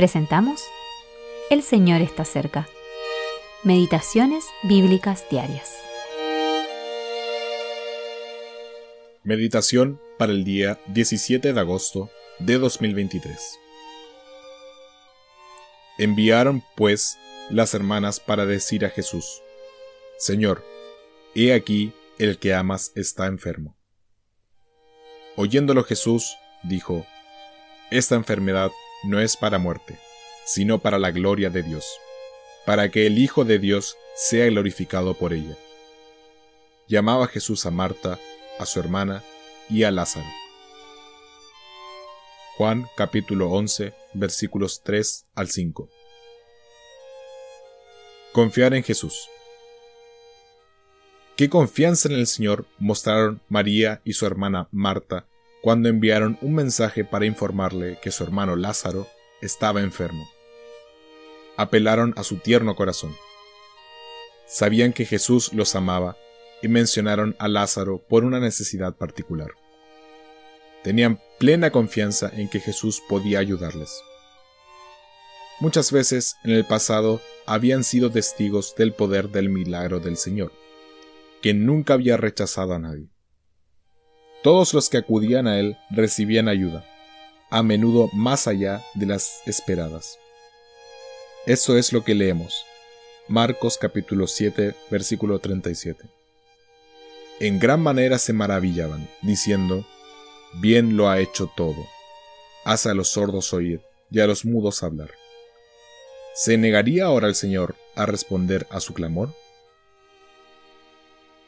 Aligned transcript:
presentamos 0.00 0.62
El 1.50 1.62
Señor 1.62 2.00
está 2.00 2.24
cerca. 2.24 2.66
Meditaciones 3.64 4.46
Bíblicas 4.62 5.26
Diarias. 5.30 5.76
Meditación 9.24 10.00
para 10.18 10.32
el 10.32 10.42
día 10.42 10.80
17 10.86 11.52
de 11.52 11.60
agosto 11.60 12.08
de 12.38 12.56
2023. 12.56 13.58
Enviaron, 15.98 16.64
pues, 16.76 17.18
las 17.50 17.74
hermanas 17.74 18.20
para 18.20 18.46
decir 18.46 18.86
a 18.86 18.88
Jesús, 18.88 19.42
Señor, 20.16 20.64
he 21.34 21.52
aquí 21.52 21.92
el 22.18 22.38
que 22.38 22.54
amas 22.54 22.92
está 22.94 23.26
enfermo. 23.26 23.76
Oyéndolo 25.36 25.84
Jesús, 25.84 26.38
dijo, 26.62 27.04
Esta 27.90 28.14
enfermedad 28.14 28.70
no 29.02 29.20
es 29.20 29.36
para 29.36 29.58
muerte, 29.58 29.98
sino 30.44 30.78
para 30.78 30.98
la 30.98 31.10
gloria 31.10 31.50
de 31.50 31.62
Dios, 31.62 31.98
para 32.66 32.90
que 32.90 33.06
el 33.06 33.18
Hijo 33.18 33.44
de 33.44 33.58
Dios 33.58 33.96
sea 34.14 34.46
glorificado 34.46 35.14
por 35.14 35.32
ella. 35.32 35.56
Llamaba 36.88 37.26
Jesús 37.28 37.66
a 37.66 37.70
Marta, 37.70 38.18
a 38.58 38.66
su 38.66 38.80
hermana 38.80 39.22
y 39.68 39.84
a 39.84 39.90
Lázaro. 39.90 40.26
Juan 42.56 42.86
capítulo 42.96 43.50
11 43.50 43.94
versículos 44.12 44.82
3 44.82 45.26
al 45.34 45.48
5. 45.48 45.88
Confiar 48.32 48.74
en 48.74 48.82
Jesús. 48.82 49.28
¿Qué 51.36 51.48
confianza 51.48 52.08
en 52.08 52.16
el 52.16 52.26
Señor 52.26 52.66
mostraron 52.78 53.40
María 53.48 54.02
y 54.04 54.12
su 54.12 54.26
hermana 54.26 54.68
Marta 54.72 55.26
cuando 55.62 55.88
enviaron 55.88 56.38
un 56.40 56.54
mensaje 56.54 57.04
para 57.04 57.26
informarle 57.26 57.98
que 58.02 58.10
su 58.10 58.24
hermano 58.24 58.56
Lázaro 58.56 59.06
estaba 59.42 59.80
enfermo. 59.80 60.28
Apelaron 61.56 62.14
a 62.16 62.24
su 62.24 62.36
tierno 62.36 62.74
corazón. 62.74 63.14
Sabían 64.46 64.92
que 64.92 65.04
Jesús 65.04 65.52
los 65.52 65.74
amaba 65.74 66.16
y 66.62 66.68
mencionaron 66.68 67.36
a 67.38 67.48
Lázaro 67.48 67.98
por 67.98 68.24
una 68.24 68.40
necesidad 68.40 68.94
particular. 68.94 69.50
Tenían 70.82 71.20
plena 71.38 71.70
confianza 71.70 72.30
en 72.34 72.48
que 72.48 72.60
Jesús 72.60 73.02
podía 73.08 73.38
ayudarles. 73.38 74.02
Muchas 75.60 75.92
veces 75.92 76.36
en 76.42 76.52
el 76.52 76.64
pasado 76.64 77.20
habían 77.44 77.84
sido 77.84 78.10
testigos 78.10 78.74
del 78.76 78.94
poder 78.94 79.28
del 79.28 79.50
milagro 79.50 80.00
del 80.00 80.16
Señor, 80.16 80.52
que 81.42 81.52
nunca 81.52 81.94
había 81.94 82.16
rechazado 82.16 82.72
a 82.72 82.78
nadie. 82.78 83.09
Todos 84.42 84.72
los 84.72 84.88
que 84.88 84.96
acudían 84.96 85.46
a 85.46 85.58
él 85.58 85.76
recibían 85.90 86.48
ayuda, 86.48 86.82
a 87.50 87.62
menudo 87.62 88.08
más 88.14 88.46
allá 88.46 88.82
de 88.94 89.04
las 89.04 89.42
esperadas. 89.46 90.18
Eso 91.44 91.76
es 91.76 91.92
lo 91.92 92.04
que 92.04 92.14
leemos. 92.14 92.64
Marcos 93.28 93.76
capítulo 93.76 94.26
7, 94.26 94.74
versículo 94.90 95.40
37. 95.40 96.04
En 97.40 97.58
gran 97.58 97.82
manera 97.82 98.18
se 98.18 98.32
maravillaban, 98.32 99.10
diciendo, 99.20 99.84
Bien 100.54 100.96
lo 100.96 101.10
ha 101.10 101.20
hecho 101.20 101.50
todo. 101.54 101.86
Hace 102.64 102.88
a 102.88 102.94
los 102.94 103.10
sordos 103.10 103.52
oír 103.52 103.82
y 104.10 104.20
a 104.20 104.26
los 104.26 104.46
mudos 104.46 104.82
hablar. 104.82 105.10
¿Se 106.34 106.56
negaría 106.56 107.04
ahora 107.04 107.28
el 107.28 107.34
Señor 107.34 107.76
a 107.94 108.06
responder 108.06 108.66
a 108.70 108.80
su 108.80 108.94
clamor? 108.94 109.34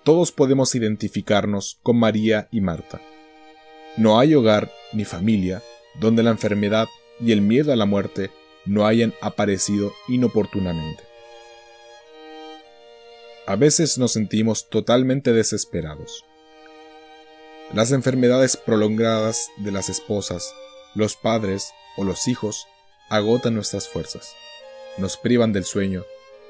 Todos 0.05 0.33
podemos 0.33 0.75
identificarnos 0.75 1.79
con 1.83 1.99
María 1.99 2.49
y 2.51 2.61
Marta. 2.61 3.01
No 3.97 4.19
hay 4.19 4.35
hogar 4.35 4.73
ni 4.93 5.05
familia 5.05 5.63
donde 6.01 6.23
la 6.23 6.31
enfermedad 6.31 6.89
y 7.21 7.33
el 7.33 7.41
miedo 7.41 7.73
a 7.73 7.77
la 7.77 7.87
muerte 7.87 8.31
no 8.65 8.87
hayan 8.87 9.15
aparecido 9.21 9.93
inoportunamente. 10.09 11.05
A 13.47 13.57
veces 13.57 13.99
nos 13.99 14.13
sentimos 14.13 14.69
totalmente 14.69 15.33
desesperados. 15.33 16.25
Las 17.75 17.93
enfermedades 17.93 18.57
prolongadas 18.57 19.51
de 19.59 19.73
las 19.73 19.89
esposas, 19.89 20.53
los 20.95 21.17
padres 21.17 21.73
o 21.97 22.05
los 22.05 22.29
hijos 22.29 22.67
agotan 23.09 23.55
nuestras 23.55 23.89
fuerzas, 23.89 24.35
nos 24.99 25.17
privan 25.17 25.53
del 25.53 25.65
sueño 25.65 26.05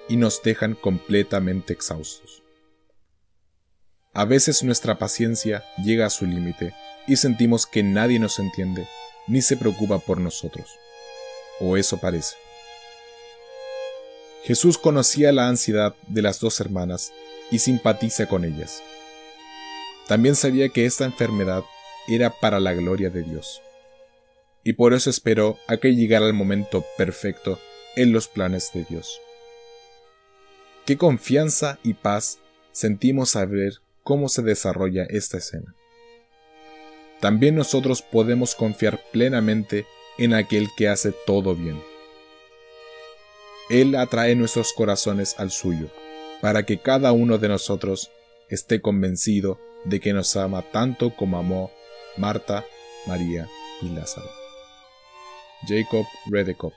y 0.09 0.17
nos 0.17 0.43
dejan 0.43 0.75
completamente 0.75 1.73
exhaustos. 1.73 2.42
A 4.15 4.27
veces 4.27 4.63
nuestra 4.63 4.99
paciencia 4.99 5.65
llega 5.83 6.05
a 6.05 6.11
su 6.11 6.27
límite 6.27 6.75
y 7.07 7.17
sentimos 7.17 7.67
que 7.67 7.83
nadie 7.83 8.19
nos 8.19 8.39
entiende 8.39 8.87
ni 9.27 9.41
se 9.41 9.57
preocupa 9.57 9.99
por 10.01 10.21
nosotros. 10.21 10.79
O 11.61 11.79
eso 11.79 11.99
parece. 11.99 12.37
Jesús 14.45 14.77
conocía 14.77 15.33
la 15.33 15.49
ansiedad 15.49 15.95
de 16.09 16.21
las 16.21 16.41
dos 16.41 16.61
hermanas 16.61 17.13
y 17.51 17.61
simpatiza 17.61 18.27
con 18.27 18.45
ellas. 18.45 18.83
También 20.09 20.35
sabía 20.35 20.69
que 20.69 20.85
esta 20.85 21.05
enfermedad 21.05 21.63
era 22.07 22.31
para 22.31 22.61
la 22.61 22.75
gloria 22.75 23.09
de 23.09 23.23
Dios. 23.23 23.63
Y 24.63 24.75
por 24.75 24.93
eso 24.93 25.09
esperó 25.09 25.59
a 25.69 25.79
que 25.79 25.95
llegara 25.95 26.27
el 26.27 26.35
momento 26.35 26.85
perfecto 26.99 27.59
en 27.97 28.13
los 28.13 28.29
planes 28.29 28.73
de 28.75 28.85
Dios. 28.85 29.21
Qué 30.85 30.99
confianza 30.99 31.79
y 31.83 31.95
paz 31.95 32.41
sentimos 32.73 33.37
al 33.37 33.47
ver 33.47 33.81
cómo 34.03 34.29
se 34.29 34.43
desarrolla 34.43 35.05
esta 35.05 35.39
escena. 35.39 35.75
También 37.21 37.55
nosotros 37.55 38.03
podemos 38.03 38.55
confiar 38.55 39.01
plenamente 39.13 39.87
en 40.19 40.35
aquel 40.35 40.69
que 40.77 40.89
hace 40.89 41.13
todo 41.27 41.55
bien. 41.55 41.81
Él 43.71 43.95
atrae 43.95 44.35
nuestros 44.35 44.73
corazones 44.73 45.37
al 45.39 45.51
suyo, 45.51 45.89
para 46.41 46.65
que 46.65 46.79
cada 46.79 47.13
uno 47.13 47.39
de 47.39 47.49
nosotros 47.49 48.11
esté 48.49 48.81
convencido 48.81 49.61
de 49.85 50.01
que 50.01 50.13
nos 50.13 50.37
ama 50.37 50.63
tanto 50.73 51.15
como 51.15 51.39
amó 51.39 51.71
Marta, 52.17 52.65
María 53.07 53.49
y 53.81 53.89
Lázaro. 53.89 54.29
Jacob 55.67 56.05
Redekop 56.31 56.73